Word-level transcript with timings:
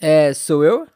É, 0.00 0.32
sou 0.34 0.64
eu? 0.64 0.86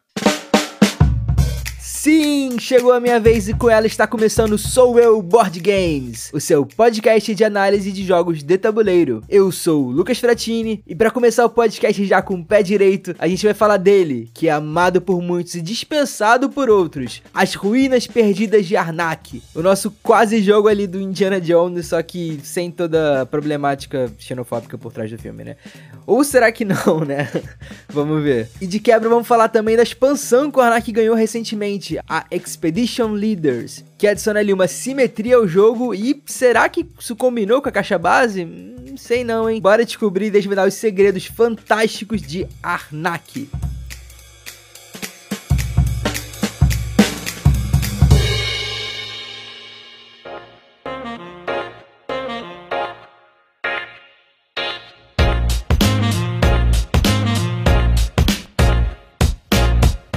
Sim, 2.02 2.58
chegou 2.58 2.90
a 2.90 2.98
minha 2.98 3.20
vez 3.20 3.48
e 3.48 3.54
com 3.54 3.70
ela 3.70 3.86
está 3.86 4.08
começando 4.08 4.58
Sou 4.58 4.98
Eu 4.98 5.22
Board 5.22 5.60
Games, 5.60 6.30
o 6.32 6.40
seu 6.40 6.66
podcast 6.66 7.32
de 7.32 7.44
análise 7.44 7.92
de 7.92 8.02
jogos 8.04 8.42
de 8.42 8.58
tabuleiro. 8.58 9.22
Eu 9.28 9.52
sou 9.52 9.84
o 9.84 9.90
Lucas 9.92 10.18
Fratini 10.18 10.82
e 10.84 10.96
para 10.96 11.12
começar 11.12 11.44
o 11.44 11.50
podcast 11.50 12.04
já 12.04 12.20
com 12.20 12.34
o 12.34 12.44
pé 12.44 12.60
direito, 12.60 13.14
a 13.20 13.28
gente 13.28 13.44
vai 13.44 13.54
falar 13.54 13.76
dele, 13.76 14.28
que 14.34 14.48
é 14.48 14.50
amado 14.50 15.00
por 15.00 15.22
muitos 15.22 15.54
e 15.54 15.62
dispensado 15.62 16.50
por 16.50 16.68
outros, 16.68 17.22
As 17.32 17.54
Ruínas 17.54 18.04
Perdidas 18.08 18.66
de 18.66 18.76
Arnak, 18.76 19.40
o 19.54 19.62
nosso 19.62 19.88
quase 20.02 20.42
jogo 20.42 20.66
ali 20.66 20.88
do 20.88 21.00
Indiana 21.00 21.40
Jones, 21.40 21.86
só 21.86 22.02
que 22.02 22.40
sem 22.42 22.68
toda 22.68 23.22
a 23.22 23.26
problemática 23.26 24.12
xenofóbica 24.18 24.76
por 24.76 24.92
trás 24.92 25.08
do 25.08 25.18
filme, 25.18 25.44
né? 25.44 25.56
Ou 26.04 26.24
será 26.24 26.50
que 26.50 26.64
não, 26.64 27.04
né? 27.06 27.30
vamos 27.88 28.20
ver. 28.24 28.48
E 28.60 28.66
de 28.66 28.80
quebra 28.80 29.08
vamos 29.08 29.28
falar 29.28 29.48
também 29.50 29.76
da 29.76 29.84
expansão 29.84 30.50
que 30.50 30.58
o 30.58 30.60
Arnak 30.60 30.90
ganhou 30.90 31.14
recentemente, 31.14 31.91
a 32.08 32.24
Expedition 32.30 33.12
Leaders, 33.12 33.84
que 33.98 34.06
adiciona 34.06 34.40
ali 34.40 34.52
uma 34.52 34.68
simetria 34.68 35.36
ao 35.36 35.46
jogo 35.46 35.94
e 35.94 36.22
será 36.26 36.68
que 36.68 36.86
isso 36.98 37.16
combinou 37.16 37.62
com 37.62 37.68
a 37.68 37.72
caixa 37.72 37.98
base? 37.98 38.44
Não 38.44 38.96
sei 38.96 39.24
não, 39.24 39.48
hein? 39.48 39.60
Bora 39.60 39.84
descobrir 39.84 40.26
e 40.26 40.30
desvendar 40.30 40.66
os 40.66 40.74
segredos 40.74 41.26
fantásticos 41.26 42.20
de 42.20 42.46
Arnak. 42.62 43.48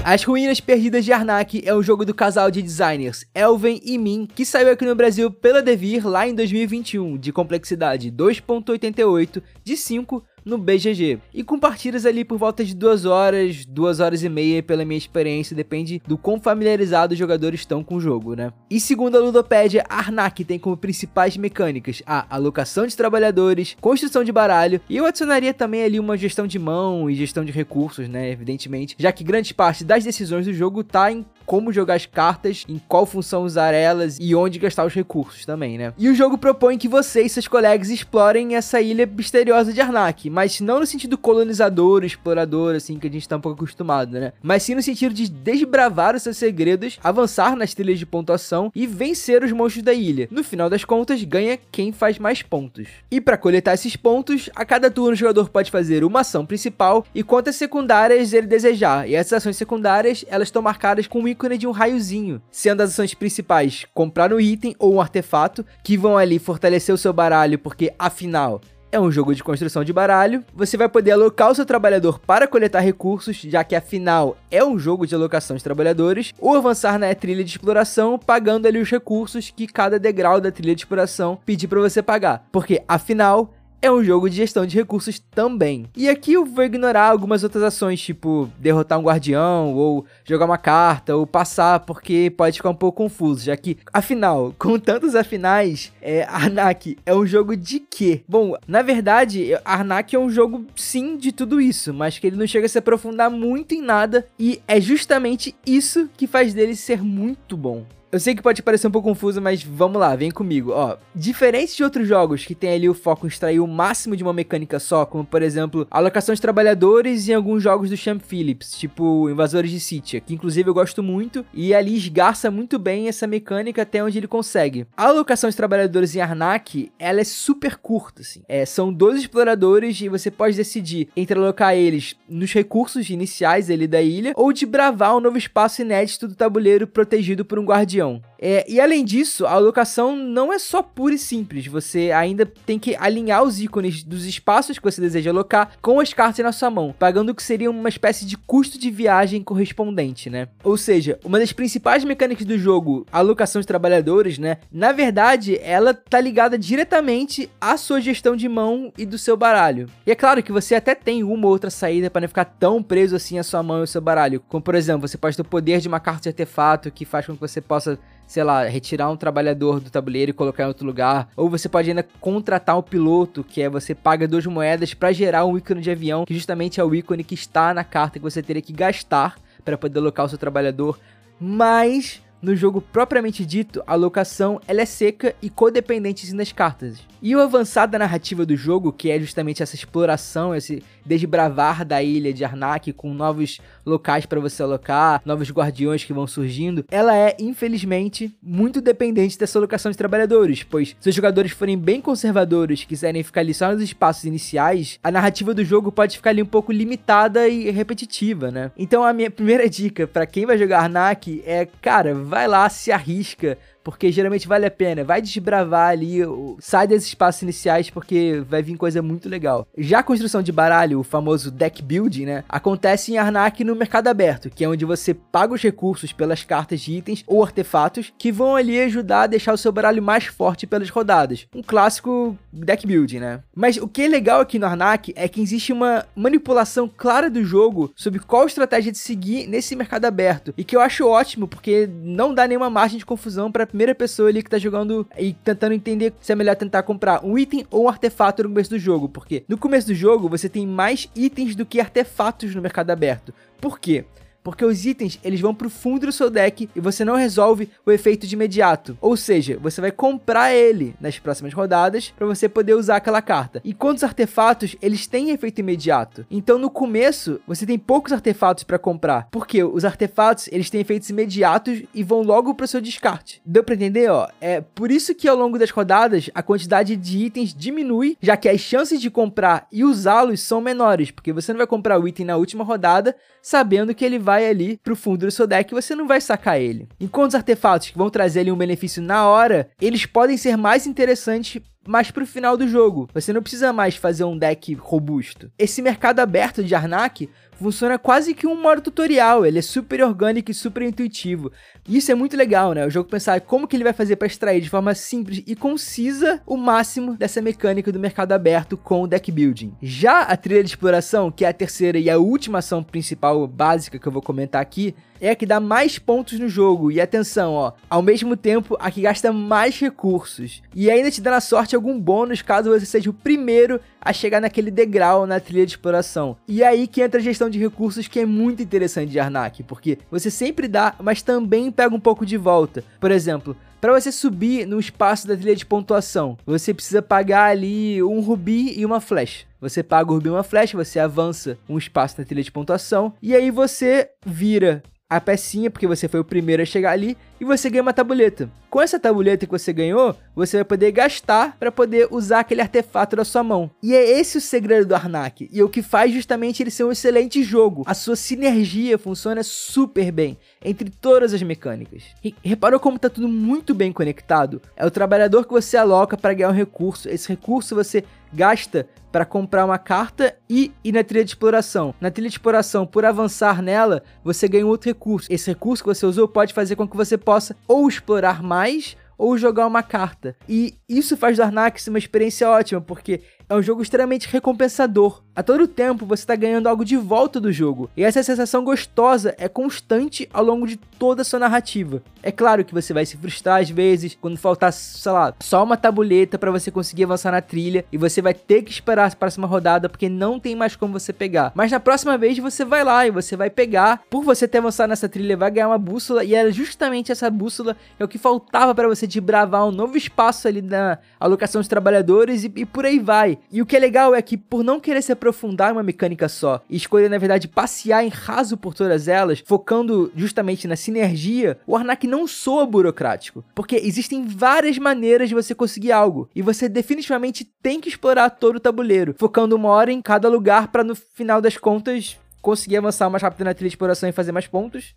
As 0.08 0.24
Ruínas 0.24 0.60
Perdidas 0.60 1.04
de 1.04 1.12
Arnak 1.12 1.68
é 1.68 1.74
um 1.74 1.82
jogo 1.82 2.06
do 2.06 2.14
casal 2.14 2.52
de 2.52 2.62
designers 2.62 3.26
Elven 3.34 3.82
e 3.84 3.98
Min, 3.98 4.28
que 4.28 4.46
saiu 4.46 4.70
aqui 4.70 4.86
no 4.86 4.94
Brasil 4.94 5.32
pela 5.32 5.64
Devir 5.64 6.08
lá 6.08 6.28
em 6.28 6.36
2021, 6.36 7.18
de 7.18 7.34
complexidade 7.34 8.12
2.88 8.12 9.42
de 9.64 9.76
5 9.76 10.24
no 10.46 10.58
BGG. 10.58 11.20
E 11.34 11.44
com 11.44 11.60
partidas 11.60 12.06
ali 12.06 12.24
por 12.24 12.38
volta 12.38 12.64
de 12.64 12.76
duas 12.76 13.04
horas, 13.04 13.66
duas 13.66 14.00
horas 14.00 14.24
e 14.24 14.30
meia, 14.30 14.62
pela 14.62 14.86
minha 14.86 14.98
experiência, 14.98 15.56
depende 15.56 16.02
do 16.08 16.18
quão 16.18 16.40
familiarizados 16.40 17.16
os 17.16 17.20
jogadores 17.20 17.62
estão 17.62 17.84
com 17.84 17.96
o 17.96 18.00
jogo, 18.00 18.36
né? 18.36 18.54
E 18.70 18.80
segundo 18.80 19.18
a 19.18 19.20
Ludopédia, 19.20 19.84
Arnak 19.90 20.44
tem 20.46 20.60
como 20.60 20.78
principais 20.78 21.36
mecânicas 21.36 22.04
a 22.06 22.26
alocação 22.36 22.86
de 22.86 22.96
trabalhadores, 22.96 23.76
construção 23.82 24.24
de 24.24 24.32
baralho, 24.32 24.80
e 24.90 24.98
eu 24.98 25.06
adicionaria 25.06 25.54
também 25.54 25.84
ali 25.84 26.00
uma 26.00 26.18
gestão 26.18 26.46
de 26.46 26.60
mão 26.60 27.10
e 27.10 27.16
gestão 27.16 27.44
de 27.44 27.52
recursos, 27.52 28.08
né? 28.08 28.30
Evidentemente, 28.30 28.96
já 29.00 29.12
que 29.12 29.24
grande 29.24 29.54
parte 29.54 29.84
das 29.84 30.04
decisões 30.04 30.46
do 30.46 30.54
jogo 30.54 30.84
tá 30.84 31.12
em 31.12 31.26
como 31.46 31.72
jogar 31.72 31.96
as 31.96 32.06
cartas, 32.06 32.66
em 32.68 32.82
qual 32.88 33.06
função 33.06 33.44
usar 33.44 33.74
elas 33.74 34.18
e 34.20 34.36
onde 34.36 34.60
gastar 34.60 34.86
os 34.86 34.94
recursos 34.94 35.46
também, 35.46 35.78
né? 35.78 35.94
E 35.98 36.10
o 36.10 36.16
jogo 36.16 36.38
propõe 36.38 36.78
que 36.78 36.88
você 36.88 37.22
e 37.22 37.30
seus 37.30 37.48
colegas 37.48 37.90
explorem 37.90 38.56
essa 38.56 38.82
ilha 38.82 39.06
misteriosa 39.06 39.72
de 39.72 39.82
Arnak, 39.82 40.30
mas 40.30 40.60
não 40.60 40.80
no 40.80 40.86
sentido 40.86 41.18
colonizador, 41.18 42.04
explorador, 42.04 42.76
assim, 42.76 42.98
que 43.00 43.08
a 43.08 43.12
gente 43.12 43.28
tá 43.28 43.38
um 43.38 43.42
pouco 43.42 43.64
acostumado, 43.64 44.20
né? 44.20 44.34
Mas 44.42 44.64
sim 44.64 44.76
no 44.76 44.82
sentido 44.82 45.14
de 45.14 45.30
desbravar 45.30 46.16
os 46.16 46.24
seus 46.24 46.38
segredos, 46.38 47.00
avançar 47.04 47.56
nas 47.56 47.74
trilhas 47.74 48.00
de 48.00 48.06
pontuação 48.06 48.72
e 48.76 48.88
vencer 48.88 49.44
os 49.44 49.52
monstros 49.52 49.84
da 49.84 49.94
ilha. 49.94 50.28
No 50.32 50.44
final 50.44 50.70
das 50.70 50.84
contas, 50.84 51.24
ganha 51.24 51.60
quem 51.72 51.92
faz 51.92 52.18
mais 52.18 52.42
pontos. 52.42 52.88
E 53.12 53.22
para 53.22 53.38
coletar 53.38 53.74
esses 53.74 53.96
pontos, 53.96 54.50
a 54.56 54.66
cada 54.66 54.90
turno 54.90 55.14
o 55.14 55.16
jogador 55.16 55.50
pode 55.50 55.72
fazer 55.72 56.04
uma 56.04 56.22
ação 56.22 56.46
principal 56.46 57.06
e 57.14 57.24
quantas 57.24 57.56
secundárias 57.56 58.34
ele 58.34 58.48
desejar. 58.48 59.08
E 59.08 59.16
essas 59.16 59.34
ações 59.34 59.58
secundárias, 59.58 60.26
elas 60.28 60.48
estão 60.48 60.62
marcadas 60.62 61.08
com 61.08 61.20
um 61.20 61.28
ícone 61.36 61.58
de 61.58 61.68
um 61.68 61.72
raiozinho, 61.72 62.42
sendo 62.50 62.82
as 62.82 62.92
ações 62.92 63.14
principais 63.14 63.86
comprar 63.94 64.34
um 64.34 64.40
item 64.40 64.74
ou 64.80 64.96
um 64.96 65.02
artefato 65.02 65.66
que 65.84 65.98
vão 65.98 66.18
ali 66.18 66.40
fortalecer 66.40 66.96
o 66.96 66.98
seu 66.98 67.12
baralho, 67.12 67.60
porque 67.60 67.94
afinal 68.00 68.62
é 68.92 69.00
um 69.00 69.12
jogo 69.12 69.36
de 69.36 69.44
construção 69.44 69.84
de 69.84 69.92
baralho. 69.92 70.44
Você 70.56 70.78
vai 70.78 70.88
poder 70.88 71.12
alocar 71.12 71.52
o 71.52 71.56
seu 71.56 71.66
trabalhador 71.66 72.18
para 72.18 72.48
coletar 72.48 72.80
recursos, 72.80 73.36
já 73.36 73.62
que 73.62 73.76
afinal 73.76 74.38
é 74.50 74.64
um 74.64 74.80
jogo 74.80 75.06
de 75.06 75.14
alocação 75.14 75.58
de 75.58 75.64
trabalhadores, 75.64 76.34
ou 76.40 76.56
avançar 76.56 76.98
na 76.98 77.14
trilha 77.14 77.44
de 77.44 77.50
exploração, 77.52 78.18
pagando 78.18 78.68
ali 78.68 78.80
os 78.80 78.90
recursos 78.90 79.52
que 79.54 79.68
cada 79.68 80.00
degrau 80.00 80.40
da 80.40 80.50
trilha 80.50 80.74
de 80.74 80.82
exploração 80.82 81.38
pedir 81.46 81.68
para 81.68 81.82
você 81.82 82.02
pagar. 82.02 82.48
Porque 82.54 82.82
afinal 82.88 83.54
é 83.86 83.92
um 83.92 84.04
jogo 84.04 84.28
de 84.28 84.36
gestão 84.36 84.66
de 84.66 84.76
recursos 84.76 85.20
também. 85.20 85.86
E 85.96 86.10
aqui 86.10 86.34
eu 86.34 86.44
vou 86.44 86.64
ignorar 86.64 87.08
algumas 87.08 87.44
outras 87.44 87.62
ações, 87.62 88.02
tipo 88.02 88.50
derrotar 88.58 88.98
um 88.98 89.04
guardião, 89.04 89.76
ou 89.76 90.06
jogar 90.24 90.46
uma 90.46 90.58
carta, 90.58 91.16
ou 91.16 91.28
passar, 91.28 91.82
porque 91.82 92.34
pode 92.36 92.58
ficar 92.58 92.72
um 92.72 92.76
pouco 92.76 93.04
confuso, 93.04 93.46
já 93.46 93.56
que, 93.56 93.78
afinal, 93.94 94.56
com 94.58 94.80
tantos 94.80 95.14
afinais, 95.14 95.94
é, 96.02 96.24
Arnak 96.24 96.98
é 97.06 97.14
um 97.14 97.28
jogo 97.28 97.56
de 97.56 97.80
quê? 97.80 98.24
Bom, 98.28 98.56
na 98.68 98.82
verdade, 98.82 99.52
Arnak 99.64 100.16
é 100.16 100.20
um 100.20 100.32
jogo, 100.32 100.66
sim, 100.76 101.16
de 101.16 101.32
tudo 101.32 101.62
isso, 101.62 101.94
mas 101.94 102.18
que 102.18 102.26
ele 102.26 102.38
não 102.38 102.48
chega 102.48 102.66
a 102.66 102.70
se 102.70 102.80
aprofundar 102.80 103.30
muito 103.30 103.76
em 103.76 103.84
nada, 103.84 104.26
e 104.40 104.62
é 104.68 104.82
justamente 104.82 105.56
isso 105.64 106.10
que 106.18 106.26
faz 106.26 106.56
dele 106.56 106.76
ser 106.76 107.04
muito 107.04 107.56
bom. 107.56 107.86
Eu 108.16 108.20
sei 108.22 108.34
que 108.34 108.42
pode 108.42 108.64
parecer 108.64 108.88
um 108.88 108.92
pouco 108.92 109.10
confuso, 109.10 109.42
mas 109.42 109.62
vamos 109.62 110.00
lá, 110.00 110.16
vem 110.16 110.32
comigo. 110.32 110.72
Ó, 110.72 110.96
diferente 111.14 111.76
de 111.76 111.84
outros 111.84 112.08
jogos 112.08 112.46
que 112.46 112.56
tem 112.56 112.74
ali 112.74 112.88
o 112.88 112.94
foco 112.94 113.26
em 113.26 113.28
extrair 113.28 113.60
o 113.60 113.68
máximo 113.68 114.16
de 114.16 114.24
uma 114.24 114.32
mecânica 114.32 114.80
só, 114.80 115.06
como 115.06 115.26
por 115.26 115.42
exemplo, 115.42 115.86
a 115.92 115.98
alocação 115.98 116.34
de 116.34 116.40
trabalhadores 116.40 117.28
em 117.28 117.34
alguns 117.34 117.62
jogos 117.62 117.90
do 117.90 117.98
Champ 117.98 118.22
Phillips, 118.22 118.72
tipo 118.72 119.30
Invasores 119.30 119.70
de 119.70 119.82
City, 119.82 120.22
que 120.22 120.34
inclusive 120.34 120.70
eu 120.70 120.74
gosto 120.74 121.04
muito, 121.04 121.46
e 121.54 121.76
ali 121.76 121.94
esgarça 121.98 122.50
muito 122.50 122.80
bem 122.80 123.10
essa 123.10 123.28
mecânica 123.28 123.82
até 123.82 124.02
onde 124.02 124.18
ele 124.18 124.30
consegue. 124.30 124.88
A 124.96 125.08
alocação 125.08 125.50
de 125.50 125.58
trabalhadores 125.58 126.16
em 126.16 126.22
Arnak, 126.22 126.94
ela 126.98 127.20
é 127.20 127.26
super 127.26 127.76
curta, 127.76 128.22
assim. 128.22 128.44
É, 128.48 128.66
são 128.66 128.94
12 128.94 129.20
exploradores 129.20 130.00
e 130.00 130.08
você 130.08 130.32
pode 130.32 130.56
decidir 130.56 131.10
entre 131.18 131.38
alocar 131.38 131.76
eles 131.76 132.16
nos 132.30 132.54
recursos 132.54 133.10
iniciais 133.10 133.70
ali 133.70 133.88
da 133.88 134.02
ilha, 134.02 134.32
ou 134.38 134.54
de 134.54 134.66
bravar 134.66 135.18
um 135.18 135.20
novo 135.20 135.38
espaço 135.38 135.82
inédito 135.82 136.30
do 136.30 136.36
tabuleiro 136.36 136.88
protegido 136.88 137.44
por 137.44 137.60
um 137.60 137.66
guardião 137.66 138.05
é, 138.40 138.66
e 138.70 138.80
além 138.80 139.04
disso, 139.04 139.46
a 139.46 139.54
alocação 139.54 140.16
não 140.16 140.52
é 140.52 140.60
só 140.60 140.82
pura 140.82 141.16
e 141.16 141.18
simples, 141.18 141.68
você 141.68 142.12
ainda 142.12 142.46
tem 142.46 142.78
que 142.78 142.96
alinhar 142.96 143.44
os 143.44 143.60
ícones 143.60 144.04
dos 144.04 144.26
espaços 144.26 144.78
que 144.78 144.84
você 144.84 145.02
deseja 145.02 145.32
alocar 145.32 145.72
com 145.82 146.00
as 146.00 146.14
cartas 146.14 146.44
na 146.44 146.52
sua 146.52 146.70
mão, 146.70 146.94
pagando 146.98 147.32
o 147.32 147.36
que 147.36 147.44
seria 147.44 147.70
uma 147.70 147.90
espécie 147.90 148.26
de 148.26 148.38
custo 148.38 148.78
de 148.78 148.92
viagem 148.92 149.42
correspondente, 149.42 150.30
né? 150.30 150.48
Ou 150.64 150.78
seja, 150.78 151.20
uma 151.24 151.40
das 151.40 151.52
principais 151.52 152.04
mecânicas 152.04 152.46
do 152.46 152.58
jogo, 152.58 153.06
a 153.12 153.20
alocação 153.20 153.62
de 153.62 153.68
trabalhadores, 153.68 154.38
né? 154.38 154.58
Na 154.72 154.92
verdade, 154.92 155.60
ela 155.62 155.94
tá 155.94 156.20
ligada 156.20 156.58
diretamente 156.58 157.50
à 157.60 157.78
sua 157.78 158.02
gestão 158.02 158.36
de 158.36 158.48
mão 158.48 158.92
e 158.98 159.06
do 159.06 159.18
seu 159.18 159.38
baralho. 159.38 159.90
E 160.06 160.12
é 160.12 160.16
claro 160.16 160.44
que 160.44 160.52
você 160.52 160.76
até 160.76 160.94
tem 160.94 161.24
uma 161.24 161.48
ou 161.48 161.52
outra 161.52 161.70
saída 161.70 162.10
para 162.10 162.22
não 162.22 162.28
ficar 162.28 162.46
tão 162.46 162.82
preso 162.84 163.16
assim 163.16 163.40
à 163.40 163.44
sua 163.44 163.64
mão 163.64 163.78
e 163.78 163.82
ao 163.82 163.88
seu 163.88 164.02
baralho, 164.02 164.44
como 164.48 164.64
por 164.64 164.76
exemplo, 164.76 165.08
você 165.08 165.18
pode 165.18 165.36
ter 165.36 165.42
o 165.42 165.46
poder 165.46 165.80
de 165.80 165.88
uma 165.88 166.00
carta 166.00 166.24
de 166.24 166.30
artefato 166.30 166.92
que 166.92 167.06
faz 167.06 167.26
com 167.26 167.34
que 167.34 167.42
você 167.42 167.62
possa 167.62 167.85
sei 168.28 168.44
lá, 168.44 168.66
retirar 168.66 169.10
um 169.10 169.16
trabalhador 169.16 169.80
do 169.80 169.90
tabuleiro 169.90 170.32
e 170.32 170.34
colocar 170.34 170.64
em 170.64 170.68
outro 170.68 170.86
lugar. 170.86 171.30
Ou 171.36 171.50
você 171.50 171.70
pode 171.70 171.90
ainda 171.90 172.06
contratar 172.20 172.78
um 172.78 172.82
piloto, 172.82 173.44
que 173.44 173.62
é 173.62 173.70
você 173.70 173.94
paga 173.94 174.28
duas 174.28 174.46
moedas 174.46 174.94
para 174.94 175.12
gerar 175.12 175.46
um 175.46 175.58
ícone 175.58 175.82
de 175.82 175.92
avião, 175.92 176.26
que 176.26 176.34
justamente 176.34 176.80
é 176.80 176.84
o 176.84 176.94
ícone 176.96 177.24
que 177.24 177.36
está 177.36 177.74
na 177.74 177.84
carta 177.84 178.20
que 178.20 178.24
você 178.24 178.42
teria 178.42 178.62
que 178.62 178.74
gastar 178.74 179.36
para 179.64 179.78
poder 179.78 180.00
alocar 180.00 180.26
o 180.26 180.30
seu 180.30 180.38
trabalhador. 180.38 181.00
Mas 181.40 182.22
no 182.46 182.56
jogo 182.56 182.80
propriamente 182.80 183.44
dito, 183.44 183.84
a 183.88 183.96
locação 183.96 184.62
ela 184.68 184.82
é 184.82 184.86
seca 184.86 185.36
e 185.42 185.50
codependente 185.50 186.32
nas 186.36 186.52
cartas. 186.52 187.00
E 187.22 187.36
o 187.36 187.42
avançado 187.42 187.94
da 187.94 187.98
narrativa 187.98 188.46
do 188.46 188.56
jogo, 188.56 188.94
que 188.94 189.10
é 189.10 189.20
justamente 189.20 189.64
essa 189.64 189.74
exploração, 189.74 190.54
esse 190.54 190.84
desbravar 191.04 191.84
da 191.84 192.04
ilha 192.04 192.32
de 192.32 192.46
Arnak 192.46 192.94
com 192.94 193.14
novos 193.16 193.60
locais 193.84 194.28
para 194.28 194.40
você 194.40 194.62
alocar, 194.62 195.22
novos 195.26 195.50
guardiões 195.50 196.04
que 196.04 196.14
vão 196.14 196.28
surgindo, 196.28 196.86
ela 196.92 197.16
é, 197.16 197.36
infelizmente, 197.40 198.32
muito 198.44 198.80
dependente 198.80 199.40
dessa 199.40 199.58
alocação 199.58 199.92
de 199.92 199.98
trabalhadores, 199.98 200.62
pois 200.62 200.96
se 201.00 201.10
os 201.10 201.16
jogadores 201.16 201.52
forem 201.52 201.78
bem 201.78 202.00
conservadores 202.00 202.84
quiserem 202.84 203.24
ficar 203.24 203.42
ali 203.42 203.56
só 203.56 203.72
nos 203.72 203.82
espaços 203.82 204.26
iniciais, 204.26 205.00
a 205.04 205.10
narrativa 205.10 205.52
do 205.52 205.66
jogo 205.66 205.92
pode 205.92 206.18
ficar 206.18 206.30
ali 206.30 206.44
um 206.44 206.48
pouco 206.48 206.72
limitada 206.72 207.48
e 207.48 207.72
repetitiva, 207.72 208.52
né? 208.52 208.72
Então 208.78 209.04
a 209.04 209.14
minha 209.14 209.32
primeira 209.32 209.68
dica 209.68 210.06
para 210.06 210.28
quem 210.28 210.46
vai 210.46 210.60
jogar 210.60 210.82
Arnak 210.82 211.42
é, 211.44 211.68
cara, 211.82 212.14
vai 212.36 212.50
lá, 212.50 212.68
se 212.68 212.92
arrisca, 212.92 213.58
porque 213.86 214.12
geralmente 214.12 214.48
vale 214.48 214.66
a 214.66 214.72
pena. 214.72 215.04
Vai 215.04 215.22
desbravar 215.22 215.92
ali, 215.92 216.22
sai 216.60 216.88
desses 216.88 217.10
espaços 217.10 217.44
iniciais, 217.44 217.92
porque 217.92 218.44
vai 218.50 218.64
vir 218.64 218.76
coisa 218.78 219.00
muito 219.00 219.30
legal. 219.30 219.68
Já 219.78 220.00
a 220.00 220.04
construção 220.04 220.42
de 220.42 220.52
baralho, 220.52 221.00
o 221.00 221.04
famoso 221.04 221.52
deck 221.52 221.84
building, 221.84 222.26
né? 222.26 222.44
Acontece 222.50 223.14
em 223.14 223.20
Arnak 223.20 223.64
no 223.64 223.76
mercado 223.76 224.08
aberto, 224.08 224.50
que 224.50 224.66
é 224.66 224.68
onde 224.68 224.84
você 224.84 225.14
paga 225.14 225.54
os 225.54 225.62
recursos 225.62 226.12
pelas 226.12 226.44
cartas 226.44 226.82
de 226.82 226.94
itens 226.94 227.24
ou 227.28 227.44
artefatos 227.44 228.12
que 228.18 228.32
vão 228.32 228.56
ali 228.56 228.82
ajudar 228.82 229.22
a 229.22 229.28
deixar 229.28 229.54
o 229.54 229.58
seu 229.58 229.72
baralho 229.72 230.02
mais 230.02 230.26
forte 230.26 230.66
pelas 230.66 230.90
rodadas. 230.90 231.46
Um 231.54 231.62
clássico 231.62 232.36
deck 232.52 232.88
building, 232.88 233.20
né? 233.20 233.42
Mas 233.54 233.78
o 233.78 233.88
que 233.88 234.02
é 234.02 234.08
legal 234.08 234.42
aqui 234.42 234.58
no 234.58 234.66
Arnak 234.66 235.14
é 235.16 235.28
que 235.28 235.42
existe 235.42 235.72
uma 235.72 236.04
manipulação 236.16 236.90
clara 236.90 237.30
do 237.30 237.46
jogo 237.46 237.94
sobre 237.96 238.20
qual 238.20 238.48
estratégia 238.48 238.92
de 238.92 238.98
seguir 238.98 239.46
nesse 239.46 239.76
mercado 239.76 240.06
aberto. 240.06 240.56
E 240.58 240.64
que 240.64 240.76
eu 240.76 240.82
acho 240.82 241.08
ótimo, 241.08 241.48
porque 241.48 241.88
não 241.88 242.34
dá 242.34 242.48
nenhuma 242.48 242.70
margem 242.72 242.98
de 242.98 243.06
confusão 243.06 243.52
para 243.52 243.75
primeira 243.76 243.94
pessoa 243.94 244.30
ali 244.30 244.42
que 244.42 244.50
tá 244.50 244.58
jogando 244.58 245.06
e 245.20 245.34
tentando 245.34 245.74
entender 245.74 246.14
se 246.22 246.32
é 246.32 246.36
melhor 246.36 246.56
tentar 246.56 246.82
comprar 246.84 247.26
um 247.26 247.38
item 247.38 247.68
ou 247.70 247.84
um 247.84 247.90
artefato 247.90 248.42
no 248.42 248.48
começo 248.48 248.70
do 248.70 248.80
jogo. 248.80 249.10
Porque 249.10 249.44
no 249.50 249.58
começo 249.58 249.88
do 249.88 249.94
jogo 249.94 250.30
você 250.30 250.48
tem 250.48 250.66
mais 250.66 251.10
itens 251.14 251.58
do 251.58 251.66
que 251.66 251.82
artefatos 251.82 252.56
no 252.56 252.62
mercado 252.62 252.92
aberto. 252.92 253.34
Por 253.60 253.78
quê? 253.78 254.06
Porque 254.46 254.64
os 254.64 254.86
itens 254.86 255.20
eles 255.24 255.42
vão 255.42 255.56
pro 255.56 255.72
fundo 255.72 256.06
do 256.06 256.12
seu 256.12 256.30
deck 256.30 256.70
e 256.76 256.80
você 256.80 257.04
não 257.04 257.16
resolve 257.16 257.68
o 257.84 257.92
efeito 257.92 258.28
de 258.28 258.36
imediato. 258.36 258.96
Ou 259.02 259.18
seja, 259.18 259.58
você 259.60 259.82
vai 259.82 259.92
comprar 259.92 260.54
ele 260.54 260.96
nas 261.02 261.18
próximas 261.18 261.52
rodadas 261.52 262.14
para 262.16 262.28
você 262.28 262.48
poder 262.48 262.76
usar 262.76 262.98
aquela 262.98 263.24
carta. 263.24 263.60
E 263.64 263.74
quantos 263.74 264.04
artefatos 264.04 264.76
eles 264.84 265.08
têm 265.08 265.32
efeito 265.32 265.60
imediato? 265.60 266.28
Então 266.30 266.60
no 266.60 266.70
começo 266.70 267.42
você 267.48 267.66
tem 267.66 267.80
poucos 267.80 268.14
artefatos 268.14 268.64
para 268.64 268.78
comprar, 268.78 269.28
porque 269.32 269.64
os 269.64 269.84
artefatos 269.84 270.48
eles 270.52 270.70
têm 270.70 270.82
efeitos 270.82 271.10
imediatos 271.10 271.82
e 271.92 272.04
vão 272.04 272.22
logo 272.22 272.54
pro 272.54 272.68
seu 272.68 272.80
descarte. 272.80 273.42
Deu 273.44 273.64
para 273.64 273.74
entender, 273.74 274.12
ó? 274.12 274.28
É 274.40 274.62
por 274.62 274.92
isso 274.92 275.16
que 275.16 275.28
ao 275.28 275.36
longo 275.36 275.58
das 275.58 275.72
rodadas 275.72 276.30
a 276.36 276.44
quantidade 276.44 276.96
de 276.96 277.18
itens 277.18 277.52
diminui, 277.52 278.16
já 278.22 278.38
que 278.38 278.48
as 278.48 278.62
chances 278.62 279.02
de 279.02 279.10
comprar 279.10 279.68
e 279.72 279.84
usá-los 279.84 280.42
são 280.42 280.62
menores, 280.62 281.10
porque 281.10 281.34
você 281.34 281.52
não 281.52 281.58
vai 281.58 281.68
comprar 281.68 282.00
o 282.00 282.08
item 282.08 282.28
na 282.28 282.38
última 282.38 282.64
rodada 282.64 283.16
sabendo 283.42 283.94
que 283.94 284.04
ele 284.04 284.18
vai 284.18 284.35
vai 284.36 284.48
ali 284.48 284.78
pro 284.84 284.96
fundo 284.96 285.26
do 285.26 285.32
seu 285.32 285.48
deck 285.48 285.72
e 285.72 285.82
você 285.82 285.96
não 285.96 286.08
vai 286.08 286.20
sacar 286.20 286.60
ele. 286.60 286.88
Enquanto 287.00 287.30
os 287.30 287.36
artefatos 287.36 287.90
que 287.90 287.98
vão 287.98 288.10
trazer 288.10 288.42
ali 288.42 288.52
um 288.52 288.58
benefício 288.58 289.02
na 289.02 289.26
hora, 289.28 289.70
eles 289.80 290.06
podem 290.06 290.38
ser 290.38 290.58
mais 290.58 290.86
interessantes 290.86 291.62
mas 291.88 292.10
pro 292.10 292.26
final 292.26 292.58
do 292.58 292.68
jogo. 292.68 293.08
Você 293.14 293.32
não 293.32 293.42
precisa 293.42 293.72
mais 293.72 293.96
fazer 293.96 294.24
um 294.24 294.38
deck 294.38 294.74
robusto. 294.74 295.52
Esse 295.58 295.82
mercado 295.82 296.20
aberto 296.20 296.64
de 296.64 296.74
Arnak 296.74 297.30
funciona 297.60 297.98
quase 297.98 298.34
que 298.34 298.48
um 298.48 298.60
modo 298.62 298.82
tutorial, 298.82 299.46
ele 299.46 299.60
é 299.60 299.62
super 299.62 300.04
orgânico 300.04 300.52
e 300.52 300.54
super 300.54 300.84
intuitivo. 300.84 301.52
E 301.88 301.98
isso 301.98 302.12
é 302.12 302.16
muito 302.16 302.36
legal, 302.36 302.74
né? 302.74 302.86
O 302.86 302.90
jogo 302.90 303.10
pensar 303.10 303.40
como 303.42 303.68
que 303.68 303.76
ele 303.76 303.84
vai 303.84 303.94
fazer 303.94 304.16
para 304.16 304.28
extrair 304.28 304.62
de 304.62 304.70
forma 304.70 304.94
simples 304.96 305.44
e 305.46 305.56
concisa 305.56 306.42
o 306.46 306.58
máximo 306.58 307.16
dessa 307.16 307.42
mecânica 307.42 307.92
do 307.92 308.00
mercado 308.00 308.32
aberto 308.32 308.76
com 308.78 309.04
o 309.04 309.08
deck 309.08 309.32
building. 309.32 309.74
Já 309.82 310.22
a 310.22 310.36
trilha 310.36 310.64
de 310.64 310.70
exploração, 310.70 311.32
que 311.32 311.46
é 311.46 311.48
a 311.48 311.54
terceira 311.54 311.98
e 311.98 312.10
a 312.10 312.18
última 312.18 312.60
ação 312.60 312.84
principal 312.84 313.48
básica 313.48 314.00
que 314.00 314.08
eu 314.08 314.12
vou 314.12 314.22
comentar 314.22 314.62
aqui, 314.62 314.96
é 315.20 315.30
a 315.30 315.36
que 315.36 315.46
dá 315.46 315.60
mais 315.60 315.98
pontos 315.98 316.40
no 316.40 316.48
jogo. 316.48 316.92
E 316.92 317.00
atenção, 317.00 317.54
ó, 317.54 317.74
ao 317.90 318.02
mesmo 318.02 318.36
tempo 318.36 318.76
a 318.80 318.92
que 318.92 319.02
gasta 319.02 319.32
mais 319.32 319.80
recursos. 319.80 320.62
E 320.74 320.90
ainda 320.90 321.12
te 321.12 321.22
dá 321.22 321.32
na 321.32 321.42
sorte 321.42 321.76
algum 321.76 322.00
bônus 322.00 322.42
caso 322.42 322.70
você 322.70 322.86
seja 322.86 323.10
o 323.10 323.14
primeiro 323.14 323.80
a 324.02 324.14
chegar 324.14 324.40
naquele 324.40 324.70
degrau 324.70 325.26
na 325.26 325.40
trilha 325.40 325.66
de 325.66 325.72
exploração. 325.72 326.38
E 326.48 326.62
é 326.62 326.68
aí 326.68 326.88
que 326.88 327.02
entra 327.02 327.20
a 327.20 327.24
gestão 327.46 327.50
de 327.50 327.60
recursos 327.60 328.08
que 328.08 328.20
é 328.20 328.26
muito 328.26 328.62
interessante 328.62 329.12
de 329.12 329.20
Arnak, 329.20 329.64
porque 329.64 329.98
você 330.10 330.30
sempre 330.30 330.68
dá, 330.68 330.96
mas 331.02 331.22
também 331.22 331.72
pega 331.72 331.96
um 331.96 332.00
pouco 332.00 332.26
de 332.26 332.38
volta. 332.38 332.84
Por 333.00 333.12
exemplo, 333.12 333.56
para 333.80 333.94
você 333.94 334.12
subir 334.12 334.66
no 334.66 334.80
espaço 334.80 335.28
da 335.28 335.36
trilha 335.36 335.56
de 335.56 335.66
pontuação, 335.66 336.38
você 336.46 336.74
precisa 336.74 337.02
pagar 337.02 337.52
ali 337.52 338.02
um 338.02 338.20
rubi 338.20 338.74
e 338.78 338.86
uma 338.86 339.00
flecha. 339.00 339.46
Você 339.62 339.84
paga 339.84 340.12
o 340.12 340.16
rubi 340.16 340.28
e 340.28 340.32
uma 340.32 340.44
flecha, 340.44 340.78
você 340.78 341.00
avança 341.00 341.58
um 341.70 341.78
espaço 341.78 342.16
na 342.18 342.26
trilha 342.26 342.44
de 342.44 342.52
pontuação 342.52 343.14
e 343.22 343.36
aí 343.36 343.52
você 343.52 344.10
vira 344.26 344.82
a 345.08 345.22
pecinha, 345.22 345.70
porque 345.70 345.86
você 345.86 346.08
foi 346.08 346.20
o 346.20 346.26
primeiro 346.26 346.64
a 346.64 346.66
chegar 346.66 346.92
ali, 346.92 347.16
e 347.40 347.46
você 347.46 347.70
ganha 347.70 347.82
uma 347.82 347.94
tabuleta. 347.94 348.50
Com 348.70 348.82
essa 348.82 349.00
tabuleta 349.00 349.46
que 349.46 349.52
você 349.52 349.72
ganhou, 349.72 350.16
você 350.36 350.58
vai 350.58 350.66
poder 350.66 350.92
gastar 350.92 351.56
para 351.58 351.72
poder 351.72 352.08
usar 352.12 352.42
aquele 352.42 352.62
artefato 352.62 353.16
da 353.16 353.24
sua 353.24 353.44
mão. 353.44 353.72
E 353.82 353.96
é 353.96 354.20
esse 354.20 354.38
o 354.38 354.42
segredo 354.42 354.88
do 354.88 354.96
Arnak, 354.96 355.50
e 355.52 355.60
é 355.60 355.64
o 355.64 355.70
que 355.70 355.82
faz 355.82 356.14
justamente 356.14 356.62
ele 356.62 356.72
ser 356.72 356.84
um 356.84 356.92
excelente 356.92 357.44
jogo. 357.44 357.84
A 357.86 357.94
sua 357.94 358.16
sinergia 358.16 358.98
funciona 358.98 359.44
super 359.44 360.12
bem 360.12 360.38
entre 360.64 360.90
todas 360.90 361.34
as 361.34 361.42
mecânicas. 361.42 362.04
E 362.24 362.36
reparou 362.44 362.80
como 362.80 362.98
está 362.98 363.10
tudo 363.10 363.28
muito 363.28 363.74
bem 363.74 363.94
conectado? 363.94 364.62
É 364.76 364.86
o 364.86 364.92
trabalhador 364.92 365.46
que 365.46 365.54
você 365.54 365.78
aloca 365.78 366.18
para 366.18 366.34
ganhar 366.34 366.50
um 366.50 366.54
recurso. 366.54 367.08
Esse 367.08 367.30
recurso 367.30 367.76
você 367.76 368.04
gasta 368.34 368.88
para 369.16 369.24
comprar 369.24 369.64
uma 369.64 369.78
carta 369.78 370.36
e 370.50 370.74
ir 370.84 370.92
na 370.92 371.02
trilha 371.02 371.24
de 371.24 371.32
exploração. 371.32 371.96
Na 372.02 372.12
trilha 372.12 372.28
de 372.28 372.34
exploração, 372.34 372.86
por 372.86 373.06
avançar 373.06 373.62
nela, 373.62 374.04
você 374.22 374.46
ganha 374.46 374.68
outro 374.68 374.90
recurso. 374.90 375.32
Esse 375.32 375.52
recurso 375.52 375.82
que 375.82 375.88
você 375.88 376.06
usou 376.06 376.28
pode 376.28 376.54
fazer 376.54 376.76
com 376.76 376.86
que 376.86 376.98
você 376.98 377.18
possa 377.18 377.35
ou 377.68 377.88
explorar 377.88 378.42
mais 378.42 378.98
ou 379.18 379.38
jogar 379.38 379.66
uma 379.68 379.82
carta. 379.82 380.36
E 380.48 380.76
isso 380.88 381.16
faz 381.16 381.38
do 381.38 381.44
Arnax 381.44 381.88
uma 381.88 381.98
experiência 381.98 382.50
ótima, 382.50 382.82
porque 382.82 383.22
é 383.50 383.56
um 383.56 383.62
jogo 383.62 383.82
extremamente 383.82 384.28
recompensador. 384.28 385.22
A 385.36 385.44
todo 385.44 385.68
tempo 385.68 386.06
você 386.06 386.24
está 386.24 386.36
ganhando 386.36 386.68
algo 386.68 386.86
de 386.86 386.96
volta 386.96 387.40
do 387.40 387.52
jogo, 387.52 387.90
e 387.96 388.04
essa 388.04 388.24
sensação 388.24 388.64
gostosa 388.64 389.36
é 389.38 389.50
constante 389.50 390.30
ao 390.34 390.44
longo 390.44 390.66
de 390.66 390.78
toda 390.78 391.22
a 391.22 391.26
sua 391.26 391.40
narrativa. 391.40 392.02
É 392.24 392.32
claro 392.32 392.64
que 392.64 392.74
você 392.74 392.94
vai 392.94 393.06
se 393.06 393.18
frustrar 393.18 393.62
às 393.62 393.70
vezes 393.70 394.18
quando 394.20 394.38
faltar, 394.38 394.72
sei 394.74 395.12
lá, 395.12 395.34
só 395.42 395.64
uma 395.64 395.78
tabuleta 395.78 396.40
para 396.40 396.52
você 396.52 396.72
conseguir 396.72 397.04
avançar 397.04 397.32
na 397.32 397.42
trilha 397.42 397.86
e 397.92 397.98
você 397.98 398.22
vai 398.22 398.34
ter 398.34 398.64
que 398.64 398.72
esperar 398.72 399.12
a 399.12 399.16
próxima 399.16 399.46
rodada 399.46 399.90
porque 399.90 400.10
não 400.10 400.40
tem 400.40 400.56
mais 400.56 400.76
como 400.76 400.94
você 400.94 401.14
pegar. 401.14 401.52
Mas 401.54 401.72
na 401.72 401.80
próxima 401.80 402.18
vez 402.18 402.40
você 402.40 402.66
vai 402.66 402.84
lá 402.84 403.06
e 403.06 403.12
você 403.12 403.36
vai 403.36 403.50
pegar. 403.50 404.02
Por 404.10 404.24
você 404.24 404.48
ter 404.48 404.60
avançado 404.60 404.90
nessa 404.90 405.10
trilha, 405.10 405.38
vai 405.38 405.52
ganhar 405.52 405.68
uma 405.68 405.78
bússola 405.78 406.24
e 406.24 406.34
era 406.34 406.52
justamente 406.52 407.12
essa 407.12 407.30
bússola 407.30 407.76
é 408.00 408.04
o 408.04 408.08
que 408.08 408.18
faltava 408.18 408.74
para 408.74 408.88
você 408.88 409.06
de 409.06 409.20
bravar 409.22 409.68
um 409.68 409.72
novo 409.72 409.98
espaço 409.98 410.48
ali 410.48 410.62
na 410.62 410.98
alocação 411.20 411.60
dos 411.60 411.68
trabalhadores 411.68 412.44
e, 412.44 412.52
e 412.56 412.66
por 412.66 412.86
aí 412.86 413.00
vai. 413.00 413.35
E 413.52 413.62
o 413.62 413.66
que 413.66 413.76
é 413.76 413.80
legal 413.80 414.14
é 414.14 414.22
que 414.22 414.38
por 414.38 414.64
não 414.64 414.80
querer 414.80 415.02
se 415.02 415.12
aprofundar 415.12 415.70
em 415.70 415.74
uma 415.74 415.84
mecânica 415.84 416.28
só 416.28 416.62
e 416.70 416.76
escolher 416.76 417.10
na 417.10 417.18
verdade 417.18 417.48
passear 417.48 418.04
em 418.04 418.10
raso 418.10 418.58
por 418.58 418.74
todas 418.74 419.08
elas, 419.08 419.44
focando 419.46 420.12
justamente 420.16 420.68
na 420.68 420.76
sinergia, 420.76 421.58
o 421.66 421.76
Arnak 421.76 422.08
não 422.08 422.28
soa 422.28 422.66
burocrático, 422.66 423.44
porque 423.54 423.76
existem 423.76 424.26
várias 424.26 424.78
maneiras 424.78 425.30
de 425.30 425.36
você 425.36 425.56
conseguir 425.56 425.92
algo 425.92 426.30
e 426.36 426.42
você 426.42 426.68
definitivamente 426.68 427.46
tem 427.62 427.80
que 427.80 427.90
explorar 427.90 428.30
todo 428.30 428.58
o 428.58 428.60
tabuleiro, 428.60 429.16
focando 429.18 429.56
uma 429.56 429.70
hora 429.70 429.92
em 429.92 430.02
cada 430.02 430.30
lugar 430.30 430.68
para 430.68 430.84
no 430.84 430.96
final 430.96 431.42
das 431.42 431.58
contas 431.58 432.18
conseguir 432.42 432.78
avançar 432.78 433.10
mais 433.10 433.24
rápido 433.24 433.44
na 433.44 433.56
trilha 433.56 433.70
de 433.70 433.74
exploração 433.74 434.08
e 434.08 434.12
fazer 434.12 434.32
mais 434.32 434.46
pontos. 434.46 434.94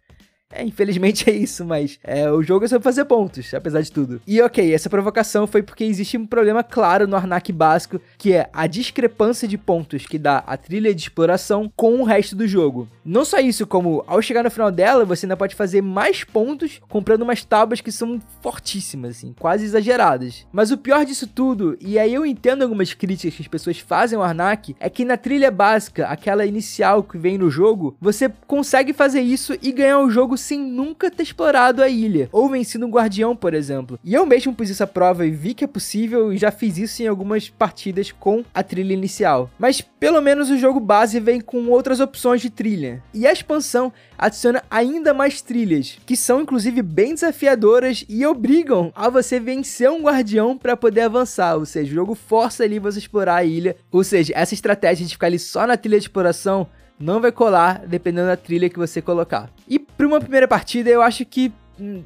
É, 0.51 0.65
infelizmente 0.65 1.29
é 1.29 1.33
isso, 1.35 1.65
mas 1.65 1.99
é, 2.03 2.31
o 2.31 2.43
jogo 2.43 2.65
é 2.65 2.69
sobre 2.69 2.83
fazer 2.83 3.05
pontos, 3.05 3.53
apesar 3.53 3.83
de 3.83 3.93
tudo. 3.93 4.21
E 4.27 4.41
ok, 4.41 4.73
essa 4.73 4.89
provocação 4.89 5.47
foi 5.47 5.63
porque 5.63 5.85
existe 5.85 6.17
um 6.17 6.27
problema 6.27 6.65
claro 6.65 7.07
no 7.07 7.17
Arnak 7.17 7.53
básico, 7.53 8.01
que 8.17 8.33
é 8.33 8.49
a 8.53 8.67
discrepância 8.67 9.47
de 9.47 9.59
pontos 9.59 10.07
que 10.07 10.19
dá 10.19 10.39
a 10.47 10.57
trilha 10.57 10.95
de 10.95 11.03
exploração 11.03 11.71
com 11.77 12.01
o 12.01 12.05
resto 12.05 12.35
do 12.35 12.49
jogo. 12.49 12.89
Não 13.05 13.27
só 13.27 13.39
isso, 13.39 13.67
como 13.67 14.03
ao 14.07 14.23
chegar 14.23 14.43
no 14.43 14.51
final 14.51 14.71
dela, 14.71 15.05
você 15.05 15.27
ainda 15.27 15.37
pode 15.37 15.55
fazer 15.55 15.83
mais 15.83 16.25
pontos 16.25 16.81
comprando 16.89 17.23
umas 17.23 17.45
tábuas 17.45 17.83
que 17.83 17.93
são 17.93 18.19
fortíssimas, 18.41 19.19
assim, 19.19 19.35
quase 19.39 19.65
exageradas. 19.65 20.47
Mas 20.51 20.71
o 20.71 20.79
pior 20.79 21.05
disso 21.05 21.27
tudo, 21.27 21.77
e 21.79 21.99
aí 21.99 22.15
eu 22.15 22.25
entendo 22.25 22.63
algumas 22.63 22.95
críticas 22.95 23.37
que 23.37 23.43
as 23.43 23.49
pessoas 23.49 23.79
fazem 23.79 24.17
ao 24.17 24.25
Arnak, 24.25 24.75
é 24.81 24.89
que 24.89 25.05
na 25.05 25.19
trilha 25.19 25.51
básica, 25.51 26.07
aquela 26.07 26.47
inicial 26.47 27.03
que 27.03 27.19
vem 27.19 27.37
no 27.37 27.51
jogo, 27.51 27.95
você 28.01 28.31
consegue 28.47 28.95
fazer 28.95 29.21
isso 29.21 29.55
e 29.61 29.73
ganhar 29.73 30.01
o 30.01 30.11
jogo 30.11 30.38
sem 30.39 30.59
nunca 30.59 31.11
ter 31.11 31.25
explorado 31.25 31.83
a 31.83 31.89
ilha, 31.89 32.29
ou 32.33 32.49
vencido 32.49 32.87
um 32.87 32.91
guardião, 32.91 33.37
por 33.37 33.53
exemplo. 33.53 33.99
E 34.03 34.15
eu 34.15 34.25
mesmo 34.25 34.55
pus 34.55 34.71
isso 34.71 34.83
à 34.83 34.87
prova 34.87 35.27
e 35.27 35.31
vi 35.31 35.53
que 35.53 35.65
é 35.65 35.67
possível 35.67 36.33
e 36.33 36.39
já 36.39 36.51
fiz 36.51 36.79
isso 36.79 37.03
em 37.03 37.07
algumas 37.07 37.49
partidas 37.49 38.13
com 38.13 38.45
a 38.55 38.63
trilha 38.63 38.93
inicial. 38.95 39.51
Mas 39.59 39.81
pelo 39.81 40.23
menos 40.23 40.49
o 40.49 40.57
jogo 40.57 40.81
base 40.81 41.21
vem 41.21 41.41
com 41.41 41.69
outras 41.69 42.01
opções 42.01 42.41
de 42.41 42.51
trilha. 42.51 43.03
E 43.13 43.27
a 43.27 43.33
expansão 43.33 43.93
adiciona 44.17 44.63
ainda 44.71 45.13
mais 45.13 45.43
trilhas, 45.43 45.99
que 46.07 46.17
são 46.17 46.41
inclusive 46.41 46.83
bem 46.83 47.15
desafiadoras 47.15 48.05
e 48.09 48.25
obrigam 48.25 48.93
a 48.95 49.09
você 49.09 49.39
vencer 49.41 49.91
um 49.91 50.03
guardião 50.03 50.57
para 50.57 50.77
poder 50.77 51.03
avançar, 51.03 51.57
ou 51.57 51.67
seja, 51.67 51.91
o 51.93 51.95
jogo 51.95 52.15
força 52.15 52.65
ali 52.65 52.79
você 52.79 52.99
explorar 52.99 53.37
a 53.37 53.45
ilha. 53.45 53.77
Ou 53.91 54.05
seja, 54.05 54.33
essa 54.37 54.55
estratégia 54.55 55.07
de 55.07 55.13
ficar 55.13 55.27
ali 55.27 55.39
só 55.39 55.67
na 55.67 55.77
trilha 55.77 55.99
de 55.99 56.05
exploração 56.05 56.67
não 56.99 57.21
vai 57.21 57.33
colar 57.33 57.87
dependendo 57.87 58.29
da 58.29 58.37
trilha 58.37 58.69
que 58.69 58.79
você 58.79 59.01
colocar. 59.01 59.51
E 59.69 59.79
para 59.79 60.07
uma 60.07 60.21
primeira 60.21 60.49
partida, 60.49 60.91
eu 60.91 61.03
acho 61.03 61.25
que 61.25 61.53
hum, 61.79 62.03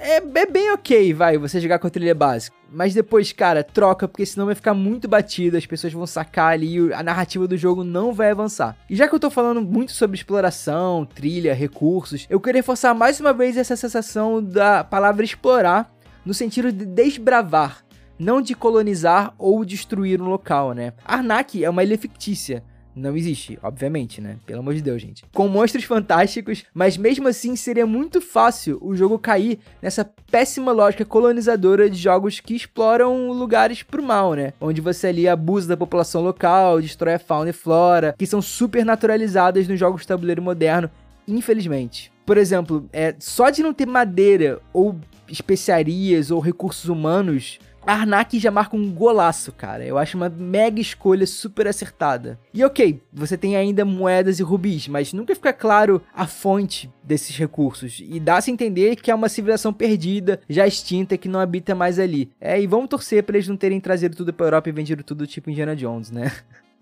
é, 0.00 0.16
é, 0.16 0.46
bem 0.46 0.70
ok, 0.70 1.12
vai, 1.12 1.36
você 1.36 1.60
jogar 1.60 1.78
com 1.78 1.86
a 1.86 1.90
trilha 1.90 2.14
básica. 2.14 2.56
Mas 2.70 2.94
depois, 2.94 3.32
cara, 3.32 3.64
troca, 3.64 4.06
porque 4.06 4.24
senão 4.24 4.46
vai 4.46 4.54
ficar 4.54 4.74
muito 4.74 5.08
batido, 5.08 5.56
as 5.56 5.66
pessoas 5.66 5.92
vão 5.92 6.06
sacar 6.06 6.52
ali, 6.52 6.92
a 6.92 7.02
narrativa 7.02 7.48
do 7.48 7.56
jogo 7.56 7.82
não 7.82 8.12
vai 8.12 8.30
avançar. 8.30 8.76
E 8.88 8.94
já 8.94 9.08
que 9.08 9.14
eu 9.14 9.20
tô 9.20 9.30
falando 9.30 9.60
muito 9.60 9.92
sobre 9.92 10.16
exploração, 10.16 11.04
trilha, 11.04 11.54
recursos, 11.54 12.26
eu 12.30 12.38
queria 12.40 12.60
reforçar 12.60 12.94
mais 12.94 13.18
uma 13.18 13.32
vez 13.32 13.56
essa 13.56 13.74
sensação 13.74 14.42
da 14.42 14.84
palavra 14.84 15.24
explorar 15.24 15.90
no 16.24 16.34
sentido 16.34 16.70
de 16.70 16.84
desbravar, 16.84 17.84
não 18.18 18.40
de 18.40 18.54
colonizar 18.54 19.34
ou 19.38 19.64
destruir 19.64 20.20
um 20.20 20.28
local, 20.28 20.74
né? 20.74 20.92
Arnak 21.04 21.64
é 21.64 21.70
uma 21.70 21.82
ilha 21.82 21.98
fictícia, 21.98 22.62
não 22.98 23.16
existe, 23.16 23.58
obviamente, 23.62 24.20
né? 24.20 24.36
Pelo 24.44 24.60
amor 24.60 24.74
de 24.74 24.82
Deus, 24.82 25.00
gente. 25.00 25.24
Com 25.32 25.48
monstros 25.48 25.84
fantásticos, 25.84 26.64
mas 26.74 26.96
mesmo 26.96 27.28
assim 27.28 27.56
seria 27.56 27.86
muito 27.86 28.20
fácil 28.20 28.78
o 28.82 28.94
jogo 28.94 29.18
cair 29.18 29.58
nessa 29.80 30.04
péssima 30.30 30.72
lógica 30.72 31.04
colonizadora 31.04 31.88
de 31.88 31.96
jogos 31.96 32.40
que 32.40 32.54
exploram 32.54 33.30
lugares 33.30 33.82
pro 33.82 34.02
mal, 34.02 34.34
né? 34.34 34.52
Onde 34.60 34.80
você 34.80 35.08
ali 35.08 35.28
abusa 35.28 35.68
da 35.68 35.76
população 35.76 36.22
local, 36.22 36.80
destrói 36.80 37.14
a 37.14 37.18
fauna 37.18 37.50
e 37.50 37.52
flora, 37.52 38.14
que 38.18 38.26
são 38.26 38.42
super 38.42 38.84
naturalizadas 38.84 39.68
nos 39.68 39.78
jogos 39.78 40.02
de 40.02 40.08
tabuleiro 40.08 40.42
moderno, 40.42 40.90
infelizmente. 41.26 42.12
Por 42.26 42.36
exemplo, 42.36 42.88
é 42.92 43.14
só 43.18 43.48
de 43.48 43.62
não 43.62 43.72
ter 43.72 43.86
madeira 43.86 44.60
ou 44.72 44.98
especiarias 45.28 46.30
ou 46.30 46.40
recursos 46.40 46.88
humanos 46.88 47.58
Arnak 47.88 48.38
já 48.38 48.50
marca 48.50 48.76
um 48.76 48.92
golaço, 48.92 49.50
cara. 49.50 49.82
Eu 49.82 49.96
acho 49.96 50.14
uma 50.14 50.28
mega 50.28 50.78
escolha 50.78 51.26
super 51.26 51.66
acertada. 51.66 52.38
E 52.52 52.62
ok, 52.62 53.00
você 53.10 53.34
tem 53.34 53.56
ainda 53.56 53.82
moedas 53.82 54.38
e 54.38 54.42
rubis, 54.42 54.86
mas 54.88 55.14
nunca 55.14 55.34
fica 55.34 55.54
claro 55.54 56.02
a 56.14 56.26
fonte 56.26 56.90
desses 57.02 57.34
recursos. 57.34 58.02
E 58.04 58.20
dá-se 58.20 58.50
entender 58.50 58.96
que 58.96 59.10
é 59.10 59.14
uma 59.14 59.30
civilização 59.30 59.72
perdida, 59.72 60.38
já 60.50 60.66
extinta, 60.66 61.16
que 61.16 61.30
não 61.30 61.40
habita 61.40 61.74
mais 61.74 61.98
ali. 61.98 62.30
É, 62.38 62.60
e 62.60 62.66
vamos 62.66 62.90
torcer 62.90 63.22
para 63.22 63.38
eles 63.38 63.48
não 63.48 63.56
terem 63.56 63.80
trazido 63.80 64.14
tudo 64.14 64.34
pra 64.34 64.46
Europa 64.46 64.68
e 64.68 64.72
vendido 64.72 65.02
tudo 65.02 65.26
tipo 65.26 65.48
Indiana 65.48 65.74
Jones, 65.74 66.10
né? 66.10 66.30